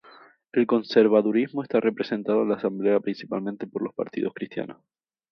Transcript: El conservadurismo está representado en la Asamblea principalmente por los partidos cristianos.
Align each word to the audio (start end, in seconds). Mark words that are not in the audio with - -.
El 0.51 0.65
conservadurismo 0.65 1.61
está 1.61 1.79
representado 1.79 2.41
en 2.41 2.49
la 2.49 2.55
Asamblea 2.55 2.99
principalmente 2.99 3.67
por 3.67 3.83
los 3.83 3.93
partidos 3.93 4.33
cristianos. 4.33 4.81